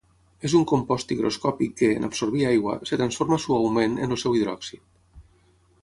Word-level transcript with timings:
És 0.47 0.53
un 0.59 0.63
compost 0.69 1.13
higroscòpic 1.15 1.75
que, 1.83 1.91
en 1.99 2.09
absorbir 2.09 2.43
aigua, 2.53 2.75
es 2.87 2.95
transforma 2.95 3.41
suaument 3.45 3.97
en 4.07 4.17
el 4.17 4.23
seu 4.23 4.39
hidròxid. 4.41 5.23